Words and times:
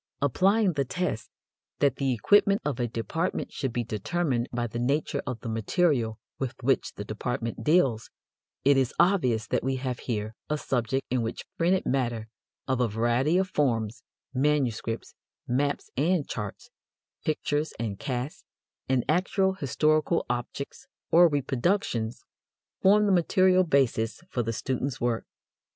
Applying 0.19 0.73
the 0.73 0.83
test 0.83 1.29
that 1.77 1.97
the 1.97 2.11
equipment 2.11 2.61
of 2.65 2.79
a 2.79 2.87
department 2.87 3.51
should 3.53 3.71
be 3.71 3.83
determined 3.83 4.49
by 4.51 4.65
the 4.65 4.79
nature 4.79 5.21
of 5.27 5.41
the 5.41 5.47
material 5.47 6.17
with 6.39 6.55
which 6.63 6.93
the 6.95 7.05
department 7.05 7.63
deals, 7.63 8.09
it 8.65 8.77
is 8.77 8.95
obvious 8.99 9.45
that 9.45 9.63
we 9.63 9.75
have 9.75 9.99
here 9.99 10.33
a 10.49 10.57
subject 10.57 11.05
in 11.11 11.21
which 11.21 11.45
printed 11.55 11.85
matter 11.85 12.29
of 12.67 12.81
a 12.81 12.87
variety 12.87 13.37
of 13.37 13.49
forms, 13.49 14.01
manuscripts, 14.33 15.13
maps 15.47 15.91
and 15.95 16.27
charts, 16.27 16.71
pictures 17.23 17.71
and 17.79 17.99
casts, 17.99 18.43
and 18.89 19.05
actual 19.07 19.53
historical 19.53 20.25
objects 20.27 20.87
or 21.11 21.27
reproductions, 21.27 22.25
form 22.81 23.05
the 23.05 23.11
material 23.11 23.63
basis 23.63 24.19
for 24.31 24.41
the 24.41 24.51
student's 24.51 24.99
work. 24.99 25.27